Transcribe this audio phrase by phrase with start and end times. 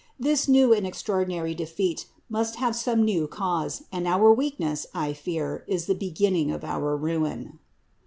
[0.19, 4.87] This new and extraor dinary defeat must have some new cause, and our weak ness,
[4.95, 7.59] I fear, is the beginning of our ruin."